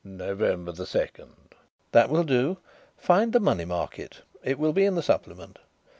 "November 0.03 0.71
the 0.71 0.87
second." 0.87 1.53
"That 1.91 2.09
will 2.09 2.23
do. 2.23 2.57
Find 2.97 3.33
the 3.33 3.39
Money 3.39 3.65
Market; 3.65 4.23
it 4.43 4.57
will 4.57 4.73
be 4.73 4.85
in 4.85 4.95
the 4.95 5.03
Supplement. 5.03 5.59